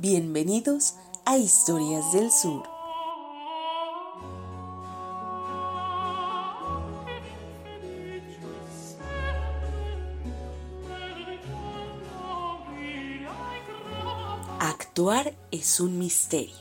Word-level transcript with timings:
Bienvenidos 0.00 0.94
a 1.24 1.38
Historias 1.38 2.12
del 2.12 2.30
Sur. 2.30 2.62
Actuar 14.60 15.34
es 15.50 15.80
un 15.80 15.98
misterio, 15.98 16.54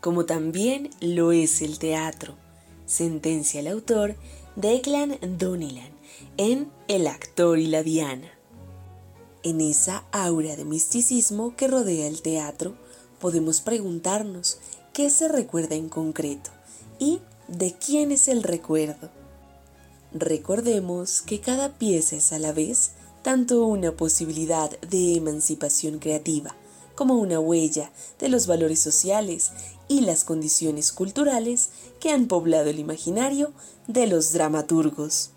como 0.00 0.24
también 0.24 0.88
lo 1.02 1.32
es 1.32 1.60
el 1.60 1.78
teatro, 1.78 2.36
sentencia 2.86 3.60
el 3.60 3.66
autor 3.66 4.16
Declan 4.56 5.18
Donilan 5.36 5.90
en 6.38 6.72
El 6.88 7.06
actor 7.06 7.58
y 7.58 7.66
la 7.66 7.82
diana. 7.82 8.37
En 9.48 9.62
esa 9.62 10.04
aura 10.12 10.56
de 10.56 10.66
misticismo 10.66 11.56
que 11.56 11.68
rodea 11.68 12.06
el 12.06 12.20
teatro, 12.20 12.76
podemos 13.18 13.62
preguntarnos 13.62 14.58
qué 14.92 15.08
se 15.08 15.26
recuerda 15.26 15.74
en 15.74 15.88
concreto 15.88 16.50
y 16.98 17.20
de 17.46 17.72
quién 17.72 18.12
es 18.12 18.28
el 18.28 18.42
recuerdo. 18.42 19.08
Recordemos 20.12 21.22
que 21.22 21.40
cada 21.40 21.78
pieza 21.78 22.16
es 22.16 22.34
a 22.34 22.38
la 22.38 22.52
vez 22.52 22.90
tanto 23.22 23.64
una 23.64 23.92
posibilidad 23.92 24.78
de 24.80 25.14
emancipación 25.14 25.98
creativa 25.98 26.54
como 26.94 27.14
una 27.14 27.40
huella 27.40 27.90
de 28.18 28.28
los 28.28 28.46
valores 28.46 28.80
sociales 28.80 29.52
y 29.88 30.02
las 30.02 30.24
condiciones 30.24 30.92
culturales 30.92 31.70
que 32.00 32.10
han 32.10 32.26
poblado 32.26 32.68
el 32.68 32.80
imaginario 32.80 33.54
de 33.86 34.08
los 34.08 34.34
dramaturgos. 34.34 35.30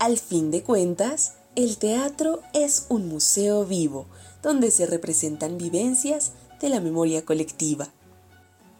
Al 0.00 0.18
fin 0.18 0.50
de 0.50 0.64
cuentas, 0.64 1.34
el 1.56 1.78
teatro 1.78 2.42
es 2.52 2.86
un 2.88 3.08
museo 3.08 3.64
vivo 3.64 4.06
donde 4.42 4.70
se 4.70 4.86
representan 4.86 5.58
vivencias 5.58 6.32
de 6.60 6.68
la 6.68 6.80
memoria 6.80 7.24
colectiva, 7.24 7.88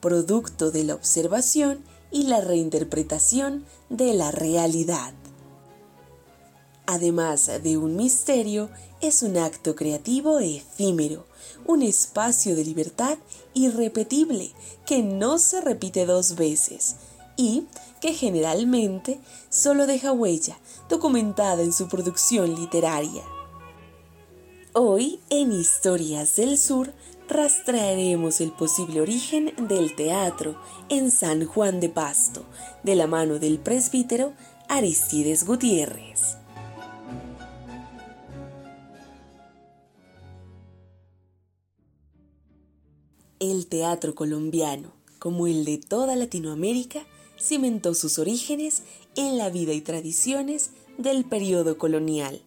producto 0.01 0.71
de 0.71 0.85
la 0.85 0.95
observación 0.95 1.85
y 2.13 2.25
la 2.25 2.41
reinterpretación 2.41 3.65
de 3.89 4.15
la 4.15 4.31
realidad. 4.31 5.13
Además 6.87 7.51
de 7.63 7.77
un 7.77 7.97
misterio, 7.97 8.71
es 9.01 9.23
un 9.23 9.37
acto 9.37 9.75
creativo 9.75 10.39
efímero, 10.39 11.27
un 11.67 11.83
espacio 11.83 12.55
de 12.55 12.65
libertad 12.65 13.19
irrepetible 13.55 14.53
que 14.87 15.03
no 15.03 15.39
se 15.39 15.61
repite 15.61 16.07
dos 16.07 16.37
veces 16.37 16.97
y 17.37 17.67
que 18.01 18.15
generalmente 18.15 19.21
solo 19.49 19.87
deja 19.87 20.13
huella 20.13 20.59
documentada 20.89 21.63
en 21.63 21.73
su 21.73 21.89
producción 21.89 22.55
literaria. 22.55 23.23
Hoy, 24.73 25.21
en 25.31 25.53
Historias 25.53 26.37
del 26.37 26.57
Sur, 26.57 26.93
rastrearemos 27.29 28.41
el 28.41 28.53
posible 28.53 29.01
origen 29.01 29.53
del 29.69 29.95
teatro 29.95 30.61
en 30.89 31.11
San 31.11 31.45
Juan 31.45 31.81
de 31.81 31.89
Pasto, 31.89 32.45
de 32.83 32.95
la 32.95 33.07
mano 33.07 33.39
del 33.39 33.59
presbítero 33.59 34.33
Aristides 34.69 35.45
Gutiérrez. 35.45 36.37
El 43.41 43.67
teatro 43.67 44.15
colombiano, 44.15 44.93
como 45.19 45.47
el 45.47 45.65
de 45.65 45.79
toda 45.79 46.15
Latinoamérica, 46.15 47.07
cimentó 47.41 47.95
sus 47.95 48.19
orígenes 48.19 48.83
en 49.17 49.39
la 49.39 49.51
vida 49.51 49.73
y 49.73 49.81
tradiciones 49.81 50.71
del 50.99 51.25
periodo 51.25 51.79
colonial. 51.79 52.43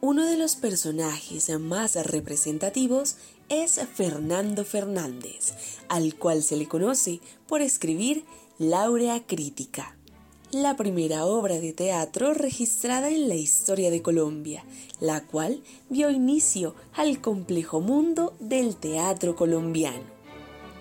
Uno 0.00 0.26
de 0.26 0.36
los 0.36 0.54
personajes 0.54 1.50
más 1.58 1.96
representativos 2.06 3.16
es 3.48 3.80
Fernando 3.94 4.64
Fernández, 4.64 5.54
al 5.88 6.14
cual 6.14 6.42
se 6.42 6.56
le 6.56 6.68
conoce 6.68 7.20
por 7.48 7.62
escribir 7.62 8.24
Laurea 8.58 9.26
Crítica, 9.26 9.96
la 10.52 10.76
primera 10.76 11.26
obra 11.26 11.58
de 11.58 11.72
teatro 11.72 12.32
registrada 12.32 13.10
en 13.10 13.28
la 13.28 13.34
historia 13.34 13.90
de 13.90 14.02
Colombia, 14.02 14.64
la 15.00 15.24
cual 15.24 15.62
dio 15.88 16.10
inicio 16.10 16.74
al 16.94 17.20
complejo 17.20 17.80
mundo 17.80 18.34
del 18.38 18.76
teatro 18.76 19.34
colombiano. 19.34 20.04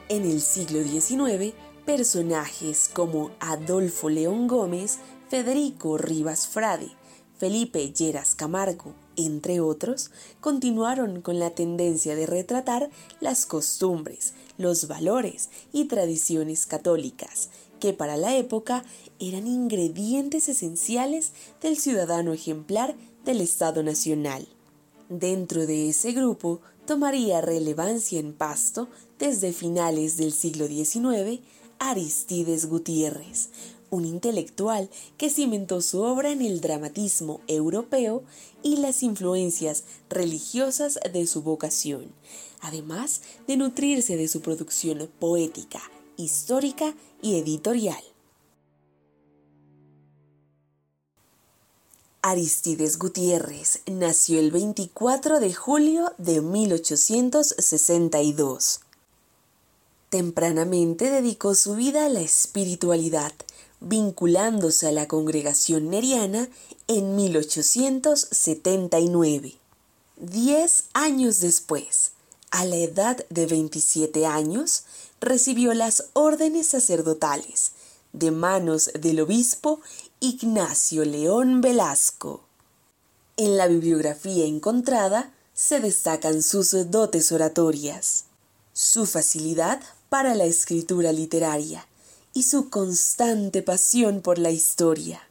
En 0.09 0.23
el 0.23 0.41
siglo 0.41 0.83
XIX, 0.83 1.53
personajes 1.87 2.89
como 2.91 3.31
Adolfo 3.39 4.09
León 4.09 4.49
Gómez, 4.49 4.99
Federico 5.29 5.97
Rivas 5.97 6.45
Frade, 6.45 6.89
Felipe 7.37 7.93
Lleras 7.93 8.35
Camargo, 8.35 8.93
entre 9.15 9.61
otros, 9.61 10.11
continuaron 10.41 11.21
con 11.21 11.39
la 11.39 11.51
tendencia 11.51 12.17
de 12.17 12.25
retratar 12.25 12.89
las 13.21 13.45
costumbres, 13.45 14.33
los 14.57 14.89
valores 14.89 15.49
y 15.71 15.85
tradiciones 15.85 16.65
católicas, 16.65 17.51
que 17.79 17.93
para 17.93 18.17
la 18.17 18.35
época 18.35 18.83
eran 19.17 19.47
ingredientes 19.47 20.49
esenciales 20.49 21.31
del 21.61 21.77
ciudadano 21.77 22.33
ejemplar 22.33 22.97
del 23.23 23.39
Estado 23.39 23.81
Nacional. 23.81 24.45
Dentro 25.07 25.65
de 25.65 25.87
ese 25.87 26.11
grupo 26.11 26.59
tomaría 26.85 27.39
relevancia 27.39 28.19
en 28.19 28.33
Pasto 28.33 28.89
desde 29.19 29.53
finales 29.53 30.17
del 30.17 30.33
siglo 30.33 30.67
XIX 30.67 31.39
Aristides 31.79 32.67
Gutiérrez, 32.67 33.49
un 33.89 34.05
intelectual 34.05 34.89
que 35.17 35.29
cimentó 35.29 35.81
su 35.81 36.01
obra 36.01 36.31
en 36.31 36.41
el 36.41 36.61
dramatismo 36.61 37.41
europeo 37.47 38.23
y 38.63 38.77
las 38.77 39.03
influencias 39.03 39.83
religiosas 40.09 40.97
de 41.11 41.27
su 41.27 41.41
vocación, 41.41 42.13
además 42.59 43.21
de 43.47 43.57
nutrirse 43.57 44.15
de 44.17 44.27
su 44.27 44.41
producción 44.41 45.09
poética, 45.19 45.81
histórica 46.17 46.95
y 47.21 47.37
editorial. 47.37 48.03
Aristides 52.21 52.99
Gutiérrez 52.99 53.81
nació 53.85 54.39
el 54.39 54.51
24 54.51 55.39
de 55.39 55.53
julio 55.53 56.11
de 56.17 56.41
1862. 56.41 58.81
Tempranamente 60.17 61.11
dedicó 61.11 61.53
su 61.53 61.75
vida 61.75 62.07
a 62.07 62.09
la 62.09 62.21
espiritualidad, 62.21 63.33
vinculándose 63.79 64.87
a 64.87 64.91
la 64.91 65.07
congregación 65.07 65.91
neriana 65.91 66.49
en 66.87 67.15
1879. 67.15 69.53
Diez 70.15 70.85
años 70.93 71.39
después, 71.39 72.13
a 72.49 72.65
la 72.65 72.77
edad 72.77 73.23
de 73.29 73.45
27 73.45 74.25
años, 74.25 74.85
recibió 75.21 75.75
las 75.75 76.05
órdenes 76.13 76.69
sacerdotales 76.69 77.73
de 78.11 78.31
manos 78.31 78.89
del 78.99 79.21
obispo 79.21 79.81
Ignacio 80.19 81.05
León 81.05 81.61
Velasco. 81.61 82.41
En 83.35 83.55
la 83.55 83.67
bibliografía 83.67 84.47
encontrada 84.47 85.31
se 85.53 85.79
destacan 85.79 86.41
sus 86.41 86.71
dotes 86.89 87.31
oratorias, 87.31 88.23
su 88.73 89.05
facilidad 89.05 89.79
para 90.09 90.35
la 90.35 90.45
escritura 90.45 91.11
literaria, 91.11 91.87
y 92.33 92.43
su 92.43 92.69
constante 92.69 93.61
pasión 93.63 94.21
por 94.21 94.37
la 94.39 94.51
historia. 94.51 95.21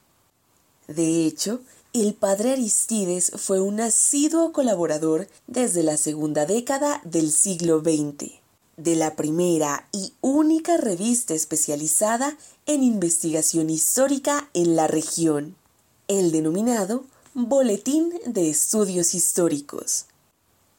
De 0.88 1.25
hecho, 1.26 1.60
el 1.92 2.14
padre 2.14 2.53
Aristides 2.53 3.32
fue 3.36 3.60
un 3.60 3.81
asiduo 3.81 4.53
colaborador 4.53 5.28
desde 5.47 5.82
la 5.82 5.97
segunda 5.97 6.47
década 6.47 7.00
del 7.04 7.32
siglo 7.32 7.81
XX 7.81 8.41
de 8.76 8.94
la 8.94 9.16
primera 9.16 9.88
y 9.92 10.12
única 10.20 10.76
revista 10.76 11.34
especializada 11.34 12.36
en 12.66 12.82
investigación 12.82 13.70
histórica 13.70 14.50
en 14.53 14.76
la 14.76 14.86
región, 14.86 15.56
el 16.09 16.31
denominado 16.31 17.04
Boletín 17.32 18.12
de 18.26 18.50
Estudios 18.50 19.15
Históricos. 19.15 20.06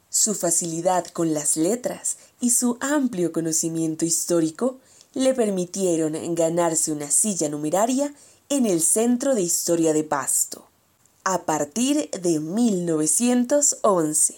Su 0.10 0.36
facilidad 0.36 1.08
con 1.08 1.34
las 1.34 1.58
letras 1.58 2.18
y 2.40 2.52
su 2.52 2.78
amplio 2.80 3.32
conocimiento 3.32 4.06
histórico 4.06 4.78
le 5.14 5.34
permitieron 5.34 6.36
ganarse 6.36 6.92
una 6.92 7.10
silla 7.10 7.50
numeraria 7.50 8.14
en 8.50 8.66
el 8.66 8.82
Centro 8.82 9.36
de 9.36 9.42
Historia 9.42 9.94
de 9.94 10.04
Pasto, 10.04 10.68
a 11.24 11.44
partir 11.44 12.10
de 12.12 12.40
1911. 12.40 14.36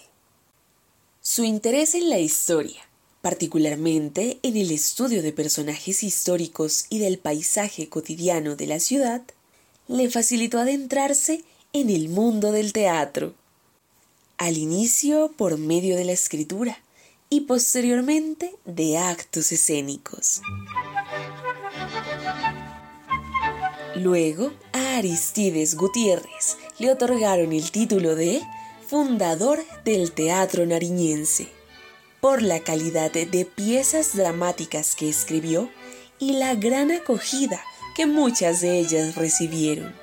Su 1.22 1.44
interés 1.44 1.94
en 1.96 2.10
la 2.10 2.19
historia, 2.19 2.81
particularmente 3.22 4.40
en 4.42 4.56
el 4.57 4.72
estudio 4.72 5.22
de 5.22 5.34
personajes 5.34 6.01
históricos 6.04 6.86
y 6.90 7.00
del 7.00 7.19
paisaje 7.19 7.90
cotidiano 7.90 8.56
de 8.56 8.68
la 8.68 8.80
ciudad, 8.80 9.22
le 9.88 10.10
facilitó 10.10 10.60
adentrarse 10.60 11.44
en 11.74 11.90
el 11.90 12.10
mundo 12.10 12.51
del 12.51 12.74
teatro, 12.74 13.34
al 14.38 14.57
inicio 14.57 15.34
por 15.36 15.57
medio 15.57 15.98
de 15.98 16.06
la 16.06 16.13
escritura, 16.13 16.80
y 17.30 17.42
posteriormente 17.42 18.56
de 18.66 18.98
actos 18.98 19.52
escénicos. 19.52 20.42
Luego, 23.96 24.52
a 24.74 24.98
Aristides 24.98 25.76
Gutiérrez 25.76 26.58
le 26.80 26.92
otorgaron 26.92 27.52
el 27.54 27.72
título 27.72 28.16
de 28.16 28.42
fundador 28.88 29.60
del 29.86 30.12
teatro 30.12 30.66
nariñense. 30.66 31.48
por 32.22 32.42
la 32.42 32.60
calidad 32.60 33.12
de 33.12 33.46
piezas 33.46 34.16
dramáticas 34.16 34.96
que 34.96 35.08
escribió 35.08 35.70
y 36.20 36.34
la 36.34 36.54
gran 36.56 36.92
acogida 36.92 37.62
que 37.96 38.06
muchas 38.08 38.60
de 38.60 38.78
ellas 38.78 39.16
recibieron. 39.16 39.96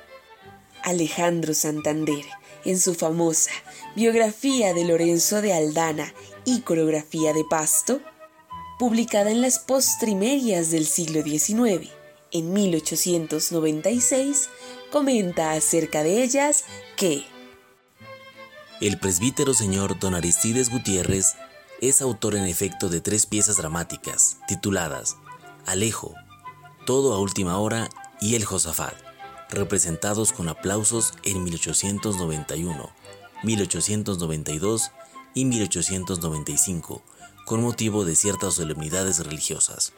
Alejandro 0.83 1.53
Santander, 1.53 2.25
en 2.65 2.79
su 2.79 2.95
famosa 2.95 3.51
biografía 3.95 4.73
de 4.73 4.85
Lorenzo 4.85 5.41
de 5.41 5.53
Aldana 5.53 6.11
y 6.47 6.61
coreografía 6.61 7.33
de 7.33 7.43
Pasto, 7.43 7.99
publicada 8.79 9.31
en 9.31 9.41
las 9.41 9.59
postrimerias 9.59 10.71
del 10.71 10.85
siglo 10.85 11.21
XIX, 11.21 11.91
en 12.31 12.53
1896, 12.53 14.49
comenta 14.89 15.51
acerca 15.51 16.03
de 16.03 16.23
ellas 16.23 16.63
que 16.95 17.25
el 18.79 18.97
presbítero 18.97 19.53
señor 19.53 19.99
don 19.99 20.15
Aristides 20.15 20.69
Gutiérrez 20.69 21.35
es 21.81 22.01
autor 22.01 22.35
en 22.35 22.45
efecto 22.45 22.87
de 22.87 23.01
tres 23.01 23.25
piezas 23.25 23.57
dramáticas 23.57 24.37
tituladas 24.47 25.17
Alejo, 25.65 26.13
Todo 26.85 27.13
a 27.13 27.19
última 27.19 27.57
hora 27.57 27.89
y 28.21 28.35
El 28.35 28.45
Josafat, 28.45 28.95
representados 29.49 30.31
con 30.31 30.47
aplausos 30.47 31.13
en 31.23 31.43
1891, 31.43 32.89
1892 33.43 34.91
y 35.37 35.45
1895, 35.45 37.03
con 37.45 37.61
motivo 37.61 38.05
de 38.05 38.15
ciertas 38.15 38.55
solemnidades 38.55 39.23
religiosas. 39.23 39.93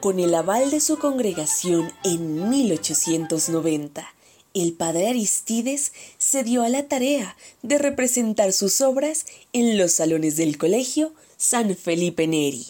Con 0.00 0.20
el 0.20 0.34
aval 0.34 0.70
de 0.70 0.80
su 0.80 0.98
congregación 0.98 1.90
en 2.04 2.50
1890, 2.50 4.06
el 4.52 4.74
padre 4.74 5.08
Aristides 5.08 5.92
se 6.18 6.44
dio 6.44 6.64
a 6.64 6.68
la 6.68 6.86
tarea 6.86 7.34
de 7.62 7.78
representar 7.78 8.52
sus 8.52 8.82
obras 8.82 9.24
en 9.54 9.78
los 9.78 9.92
salones 9.92 10.36
del 10.36 10.58
colegio 10.58 11.14
San 11.38 11.74
Felipe 11.74 12.26
Neri, 12.26 12.66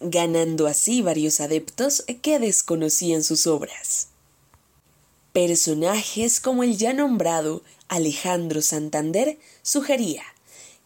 ganando 0.00 0.66
así 0.66 1.00
varios 1.00 1.40
adeptos 1.40 2.04
que 2.20 2.38
desconocían 2.38 3.22
sus 3.22 3.46
obras. 3.46 4.08
Personajes 5.32 6.40
como 6.40 6.62
el 6.62 6.76
ya 6.76 6.92
nombrado 6.92 7.62
Alejandro 7.88 8.62
Santander 8.62 9.38
sugería 9.62 10.22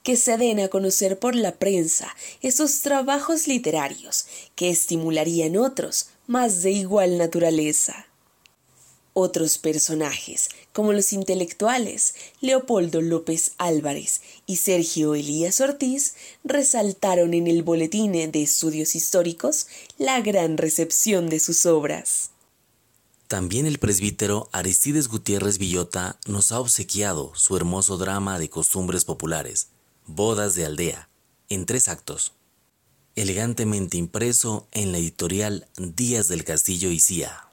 que 0.02 0.16
se 0.16 0.36
den 0.38 0.60
a 0.60 0.68
conocer 0.68 1.18
por 1.18 1.34
la 1.34 1.56
prensa 1.56 2.14
esos 2.42 2.80
trabajos 2.80 3.46
literarios 3.46 4.26
que 4.54 4.70
estimularían 4.70 5.56
otros 5.56 6.08
más 6.26 6.62
de 6.62 6.70
igual 6.70 7.18
naturaleza. 7.18 8.06
Otros 9.12 9.58
personajes, 9.58 10.48
como 10.72 10.92
los 10.92 11.12
intelectuales 11.12 12.14
Leopoldo 12.40 13.02
López 13.02 13.52
Álvarez 13.58 14.22
y 14.46 14.56
Sergio 14.56 15.16
Elías 15.16 15.60
Ortiz, 15.60 16.14
resaltaron 16.44 17.34
en 17.34 17.48
el 17.48 17.64
Boletín 17.64 18.12
de 18.12 18.42
Estudios 18.42 18.94
Históricos 18.94 19.66
la 19.98 20.20
gran 20.20 20.56
recepción 20.56 21.28
de 21.28 21.40
sus 21.40 21.66
obras. 21.66 22.29
También 23.30 23.64
el 23.64 23.78
presbítero 23.78 24.50
Aristides 24.50 25.06
Gutiérrez 25.06 25.58
Villota 25.58 26.18
nos 26.26 26.50
ha 26.50 26.58
obsequiado 26.58 27.30
su 27.36 27.56
hermoso 27.56 27.96
drama 27.96 28.40
de 28.40 28.50
costumbres 28.50 29.04
populares, 29.04 29.68
Bodas 30.04 30.56
de 30.56 30.66
Aldea, 30.66 31.08
en 31.48 31.64
tres 31.64 31.86
actos, 31.86 32.32
elegantemente 33.14 33.98
impreso 33.98 34.66
en 34.72 34.90
la 34.90 34.98
editorial 34.98 35.68
Díaz 35.76 36.26
del 36.26 36.42
Castillo 36.42 36.90
y 36.90 36.98
Cía. 36.98 37.44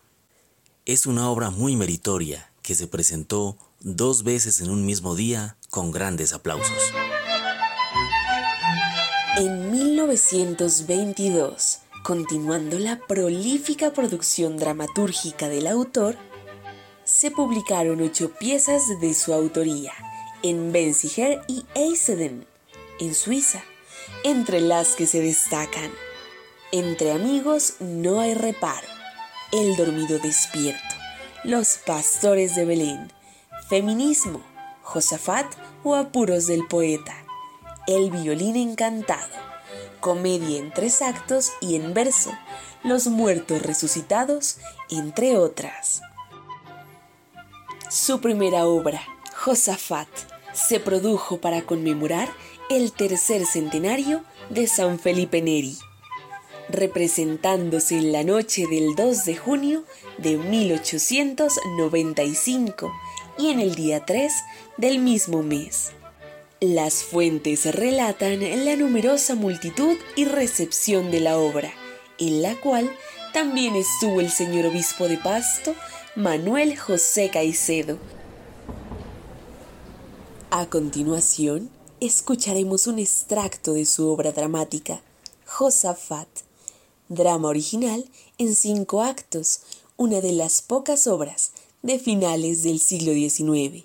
Es 0.87 1.05
una 1.05 1.29
obra 1.29 1.51
muy 1.51 1.75
meritoria 1.75 2.51
que 2.63 2.73
se 2.73 2.87
presentó 2.87 3.55
dos 3.79 4.23
veces 4.23 4.61
en 4.61 4.71
un 4.71 4.83
mismo 4.83 5.13
día 5.13 5.57
con 5.69 5.91
grandes 5.91 6.33
aplausos. 6.33 6.91
En 9.37 9.71
1922, 9.71 11.81
continuando 12.03 12.79
la 12.79 12.99
prolífica 13.07 13.91
producción 13.91 14.57
dramatúrgica 14.57 15.49
del 15.49 15.67
autor, 15.67 16.17
se 17.03 17.31
publicaron 17.31 18.01
ocho 18.01 18.31
piezas 18.31 18.83
de 18.99 19.13
su 19.13 19.33
autoría 19.33 19.93
en 20.43 20.71
Benziger 20.71 21.41
y 21.47 21.65
Eiseden, 21.73 22.45
en 22.99 23.15
Suiza, 23.15 23.63
entre 24.23 24.61
las 24.61 24.95
que 24.95 25.07
se 25.07 25.21
destacan 25.21 25.91
Entre 26.71 27.11
amigos 27.11 27.75
no 27.79 28.19
hay 28.19 28.33
reparo, 28.33 28.87
El 29.51 29.75
dormido 29.75 30.19
despierto, 30.19 30.95
Los 31.43 31.79
pastores 31.85 32.55
de 32.55 32.65
Belén, 32.65 33.11
Feminismo, 33.67 34.41
Josafat 34.83 35.47
o 35.83 35.95
Apuros 35.95 36.47
del 36.47 36.67
poeta, 36.67 37.15
El 37.87 38.11
violín 38.11 38.55
encantado, 38.55 39.46
Comedia 39.99 40.59
en 40.59 40.71
tres 40.71 41.01
actos 41.01 41.51
y 41.61 41.75
en 41.75 41.93
verso, 41.93 42.31
Los 42.83 43.07
muertos 43.07 43.61
resucitados, 43.61 44.57
entre 44.89 45.37
otras. 45.37 46.01
Su 47.89 48.21
primera 48.21 48.65
obra, 48.65 49.01
Josafat 49.35 50.07
se 50.53 50.79
produjo 50.79 51.39
para 51.39 51.61
conmemorar 51.61 52.29
el 52.69 52.91
tercer 52.91 53.45
centenario 53.45 54.23
de 54.49 54.67
San 54.67 54.99
Felipe 54.99 55.41
Neri, 55.41 55.77
representándose 56.69 57.97
en 57.97 58.11
la 58.11 58.23
noche 58.23 58.67
del 58.67 58.93
2 58.95 59.25
de 59.25 59.37
junio 59.37 59.83
de 60.17 60.37
1895 60.37 62.91
y 63.37 63.51
en 63.51 63.59
el 63.59 63.75
día 63.75 64.03
3 64.05 64.33
del 64.77 64.99
mismo 64.99 65.43
mes. 65.43 65.91
Las 66.59 67.03
fuentes 67.03 67.65
relatan 67.73 68.39
la 68.65 68.75
numerosa 68.75 69.35
multitud 69.35 69.95
y 70.15 70.25
recepción 70.25 71.11
de 71.11 71.19
la 71.19 71.37
obra, 71.37 71.71
en 72.17 72.41
la 72.41 72.59
cual 72.59 72.91
también 73.33 73.75
estuvo 73.75 74.21
el 74.21 74.31
señor 74.31 74.65
obispo 74.65 75.07
de 75.07 75.17
Pasto, 75.17 75.75
Manuel 76.15 76.77
José 76.77 77.29
Caicedo, 77.29 77.99
a 80.49 80.65
continuación, 80.69 81.69
escucharemos 81.99 82.87
un 82.87 82.99
extracto 82.99 83.73
de 83.73 83.85
su 83.85 84.07
obra 84.07 84.31
dramática, 84.31 85.01
Josafat, 85.45 86.27
drama 87.09 87.49
original 87.49 88.09
en 88.37 88.55
cinco 88.55 89.03
actos, 89.03 89.59
una 89.97 90.21
de 90.21 90.31
las 90.31 90.61
pocas 90.61 91.05
obras 91.05 91.51
de 91.83 91.99
finales 91.99 92.63
del 92.63 92.79
siglo 92.79 93.11
XIX. 93.11 93.83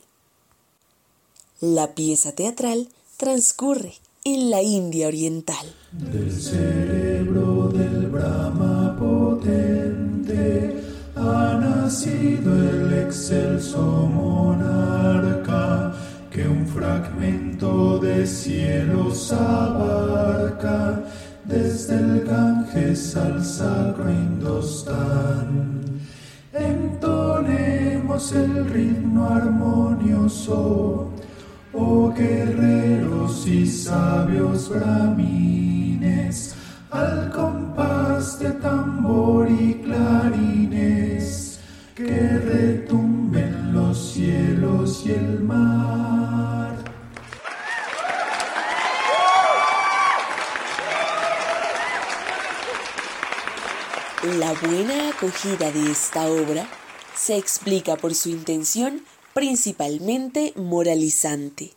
La 1.65 1.95
pieza 1.95 2.33
teatral 2.33 2.89
transcurre 3.17 3.93
en 4.25 4.51
la 4.51 4.63
India 4.63 5.07
Oriental. 5.07 5.65
Del 5.93 6.33
cerebro 6.33 7.69
del 7.69 8.09
Brahma 8.09 8.97
potente 8.99 10.75
ha 11.15 11.57
nacido 11.61 12.53
el 12.69 12.93
excelso 13.05 13.81
monarca 13.81 15.95
que 16.33 16.49
un 16.49 16.67
fragmento 16.67 18.01
de 18.01 18.27
cielos 18.27 19.31
abarca 19.31 21.05
desde 21.45 21.95
el 21.95 22.25
Ganges 22.25 23.15
al 23.15 23.45
sacro 23.45 24.11
Indostán. 24.11 26.01
Entonemos 26.53 28.33
el 28.33 28.69
ritmo 28.69 29.29
armonioso, 29.29 31.12
oh 31.73 32.13
guerreros 32.13 33.47
y 33.47 33.67
sabios 33.67 34.69
bramines, 34.69 36.55
al 36.91 37.31
compás 37.31 38.39
de 38.39 38.51
tambor 38.53 39.51
y 39.51 39.75
clarines, 39.83 41.61
que 41.95 42.39
retumben 42.39 43.73
los 43.73 44.13
cielos 44.13 45.03
y 45.07 45.13
el 45.13 45.41
mar. 45.41 46.43
La 54.39 54.53
buena 54.53 55.09
acogida 55.09 55.73
de 55.73 55.91
esta 55.91 56.27
obra 56.27 56.65
se 57.13 57.37
explica 57.37 57.97
por 57.97 58.15
su 58.15 58.29
intención 58.29 59.03
principalmente 59.35 60.53
moralizante. 60.57 61.73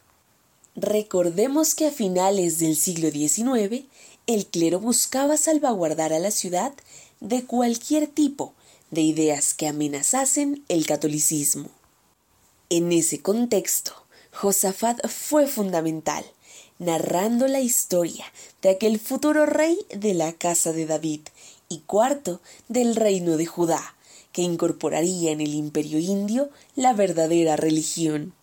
Recordemos 0.76 1.74
que 1.74 1.88
a 1.88 1.92
finales 1.92 2.60
del 2.60 2.76
siglo 2.76 3.10
XIX 3.10 3.86
el 4.28 4.46
clero 4.48 4.80
buscaba 4.80 5.38
salvaguardar 5.38 6.12
a 6.12 6.20
la 6.20 6.32
ciudad 6.32 6.74
de 7.22 7.46
cualquier 7.46 8.08
tipo 8.08 8.54
de 8.92 9.02
ideas 9.02 9.54
que 9.54 9.68
amenazasen 9.68 10.64
el 10.68 10.86
catolicismo. 10.86 11.70
En 12.70 12.92
ese 12.92 13.22
contexto, 13.22 13.94
Josafat 14.34 15.08
fue 15.08 15.48
fundamental, 15.48 16.26
narrando 16.78 17.48
la 17.48 17.62
historia 17.62 18.26
de 18.62 18.70
aquel 18.70 19.00
futuro 19.00 19.46
rey 19.46 19.78
de 19.96 20.14
la 20.14 20.34
casa 20.34 20.74
de 20.74 20.86
David 20.86 21.22
y 21.70 21.80
cuarto 21.80 22.42
del 22.68 22.96
reino 22.96 23.38
de 23.38 23.46
Judá, 23.46 23.95
que 24.36 24.42
incorporaría 24.42 25.32
en 25.32 25.40
el 25.40 25.54
imperio 25.54 25.98
indio 25.98 26.50
la 26.76 26.92
verdadera 26.92 27.56
religión. 27.56 28.34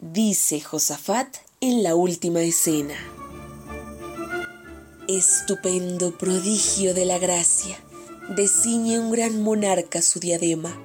Dice 0.00 0.60
Josafat 0.60 1.36
en 1.60 1.84
la 1.84 1.94
última 1.94 2.40
escena. 2.40 2.96
Estupendo 5.06 6.18
prodigio 6.18 6.94
de 6.94 7.04
la 7.04 7.18
gracia, 7.18 7.78
desciñe 8.34 8.98
un 8.98 9.12
gran 9.12 9.40
monarca 9.40 10.02
su 10.02 10.18
diadema, 10.18 10.76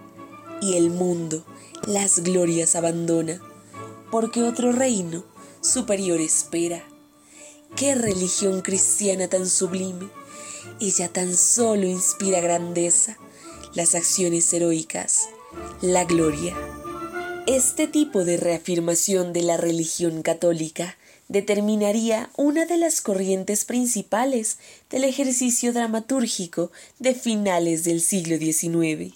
y 0.62 0.78
el 0.78 0.92
mundo 0.92 1.44
las 1.88 2.20
glorias 2.20 2.76
abandona, 2.76 3.42
porque 4.12 4.44
otro 4.44 4.74
reino 4.74 5.24
superior 5.62 6.22
espera. 6.22 6.84
Qué 7.76 7.96
religión 7.96 8.62
cristiana 8.62 9.28
tan 9.28 9.50
sublime, 9.50 10.08
ella 10.80 11.12
tan 11.12 11.36
solo 11.36 11.88
inspira 11.88 12.42
grandeza, 12.42 13.18
las 13.76 13.96
acciones 13.96 14.54
heroicas, 14.54 15.30
la 15.82 16.04
gloria. 16.04 16.56
Este 17.48 17.88
tipo 17.88 18.24
de 18.24 18.38
reafirmación 18.38 19.34
de 19.34 19.42
la 19.42 19.58
religión 19.58 20.22
católica 20.22 20.96
determinaría 21.28 22.30
una 22.38 22.66
de 22.66 22.78
las 22.78 23.02
corrientes 23.02 23.66
principales 23.66 24.60
del 24.90 25.04
ejercicio 25.04 25.74
dramatúrgico 25.74 26.72
de 27.00 27.16
finales 27.16 27.84
del 27.84 28.02
siglo 28.02 28.38
XIX. 28.38 29.16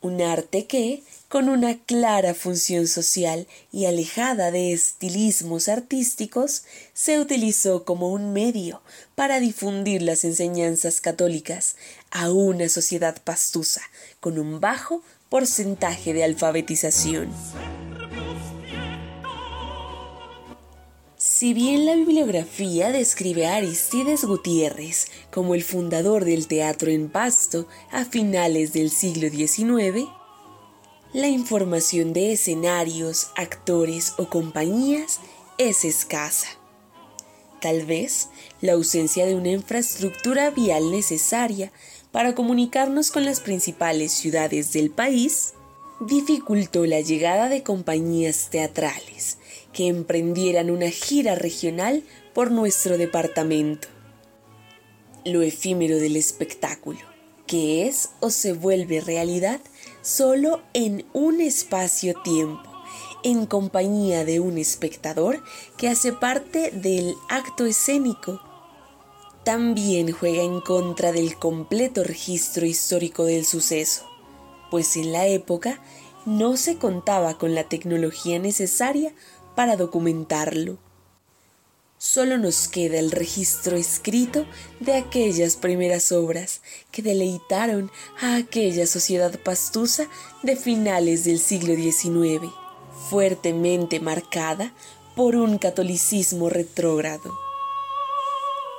Un 0.00 0.22
arte 0.22 0.66
que, 0.66 1.02
con 1.32 1.48
una 1.48 1.78
clara 1.78 2.34
función 2.34 2.86
social 2.86 3.46
y 3.72 3.86
alejada 3.86 4.50
de 4.50 4.74
estilismos 4.74 5.70
artísticos, 5.70 6.64
se 6.92 7.18
utilizó 7.20 7.86
como 7.86 8.10
un 8.10 8.34
medio 8.34 8.82
para 9.14 9.40
difundir 9.40 10.02
las 10.02 10.24
enseñanzas 10.24 11.00
católicas 11.00 11.76
a 12.10 12.30
una 12.30 12.68
sociedad 12.68 13.16
pastusa 13.24 13.80
con 14.20 14.38
un 14.38 14.60
bajo 14.60 15.02
porcentaje 15.30 16.12
de 16.12 16.22
alfabetización. 16.22 17.30
Si 21.16 21.54
bien 21.54 21.86
la 21.86 21.94
bibliografía 21.94 22.92
describe 22.92 23.46
a 23.46 23.56
Aristides 23.56 24.26
Gutiérrez 24.26 25.06
como 25.30 25.54
el 25.54 25.64
fundador 25.64 26.26
del 26.26 26.46
teatro 26.46 26.90
en 26.90 27.08
Pasto 27.08 27.68
a 27.90 28.04
finales 28.04 28.74
del 28.74 28.90
siglo 28.90 29.30
XIX, 29.30 30.10
la 31.12 31.28
información 31.28 32.14
de 32.14 32.32
escenarios, 32.32 33.32
actores 33.36 34.14
o 34.16 34.30
compañías 34.30 35.20
es 35.58 35.84
escasa. 35.84 36.48
Tal 37.60 37.84
vez 37.84 38.30
la 38.62 38.72
ausencia 38.72 39.26
de 39.26 39.34
una 39.34 39.50
infraestructura 39.50 40.50
vial 40.50 40.90
necesaria 40.90 41.70
para 42.12 42.34
comunicarnos 42.34 43.10
con 43.10 43.26
las 43.26 43.40
principales 43.40 44.12
ciudades 44.12 44.72
del 44.72 44.90
país 44.90 45.52
dificultó 46.00 46.86
la 46.86 47.00
llegada 47.00 47.50
de 47.50 47.62
compañías 47.62 48.48
teatrales 48.50 49.36
que 49.72 49.88
emprendieran 49.88 50.70
una 50.70 50.88
gira 50.88 51.34
regional 51.34 52.02
por 52.32 52.50
nuestro 52.50 52.96
departamento. 52.96 53.88
Lo 55.24 55.42
efímero 55.42 55.98
del 55.98 56.16
espectáculo, 56.16 57.11
que 57.52 57.86
es 57.86 58.08
o 58.20 58.30
se 58.30 58.54
vuelve 58.54 59.02
realidad 59.02 59.60
solo 60.00 60.62
en 60.72 61.04
un 61.12 61.42
espacio-tiempo, 61.42 62.62
en 63.24 63.44
compañía 63.44 64.24
de 64.24 64.40
un 64.40 64.56
espectador 64.56 65.44
que 65.76 65.90
hace 65.90 66.14
parte 66.14 66.70
del 66.70 67.14
acto 67.28 67.66
escénico 67.66 68.40
también 69.44 70.12
juega 70.12 70.42
en 70.42 70.62
contra 70.62 71.12
del 71.12 71.36
completo 71.38 72.04
registro 72.04 72.64
histórico 72.64 73.24
del 73.26 73.44
suceso, 73.44 74.08
pues 74.70 74.96
en 74.96 75.12
la 75.12 75.26
época 75.26 75.82
no 76.24 76.56
se 76.56 76.78
contaba 76.78 77.36
con 77.36 77.54
la 77.54 77.64
tecnología 77.64 78.38
necesaria 78.38 79.12
para 79.54 79.76
documentarlo. 79.76 80.78
Solo 82.04 82.36
nos 82.36 82.66
queda 82.66 82.98
el 82.98 83.12
registro 83.12 83.76
escrito 83.76 84.44
de 84.80 84.96
aquellas 84.96 85.54
primeras 85.54 86.10
obras 86.10 86.60
que 86.90 87.00
deleitaron 87.00 87.92
a 88.20 88.34
aquella 88.34 88.88
sociedad 88.88 89.38
pastusa 89.38 90.08
de 90.42 90.56
finales 90.56 91.22
del 91.24 91.38
siglo 91.38 91.76
XIX, 91.76 92.52
fuertemente 93.08 94.00
marcada 94.00 94.72
por 95.14 95.36
un 95.36 95.58
catolicismo 95.58 96.48
retrógrado. 96.50 97.38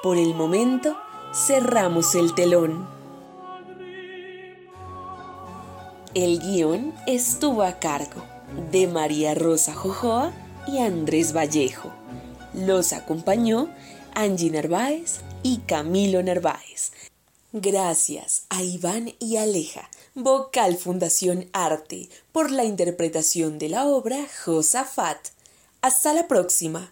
Por 0.04 0.18
el 0.18 0.36
momento, 0.36 0.98
cerramos 1.34 2.16
el 2.16 2.36
telón. 2.36 2.86
El 6.14 6.40
guion 6.42 6.94
estuvo 7.08 7.64
a 7.64 7.80
cargo 7.80 8.22
de 8.70 8.86
María 8.88 9.34
Rosa 9.34 9.74
Jojoa 9.74 10.34
y 10.68 10.80
Andrés 10.80 11.34
Vallejo. 11.34 12.03
Los 12.54 12.94
acompañó 12.94 13.70
Angie 14.14 14.52
Narváez 14.52 15.22
y 15.42 15.58
Camilo 15.60 16.22
Narváez. 16.22 16.92
Gracias 17.52 18.46
a 18.50 18.64
Iván 18.64 19.14
y 19.20 19.38
Aleja, 19.38 19.90
Vocal 20.14 20.78
Fundación 20.78 21.50
Arte, 21.52 22.10
por 22.32 22.52
la 22.52 22.64
interpretación 22.64 23.58
de 23.58 23.70
la 23.70 23.86
obra 23.86 24.26
Josafat. 24.46 25.18
Hasta 25.82 26.14
la 26.14 26.28
próxima. 26.28 26.92